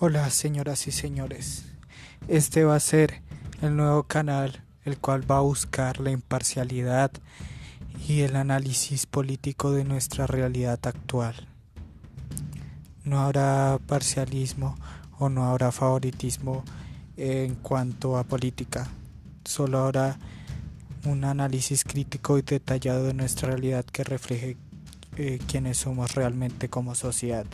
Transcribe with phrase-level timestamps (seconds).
[0.00, 1.66] Hola señoras y señores,
[2.26, 3.22] este va a ser
[3.62, 7.12] el nuevo canal el cual va a buscar la imparcialidad
[8.08, 11.46] y el análisis político de nuestra realidad actual.
[13.04, 14.74] No habrá parcialismo
[15.16, 16.64] o no habrá favoritismo
[17.16, 18.88] en cuanto a política,
[19.44, 20.18] solo habrá
[21.04, 24.56] un análisis crítico y detallado de nuestra realidad que refleje
[25.18, 27.46] eh, quiénes somos realmente como sociedad.